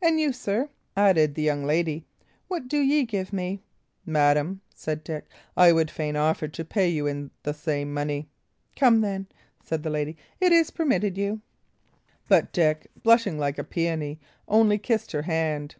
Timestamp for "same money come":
7.52-9.00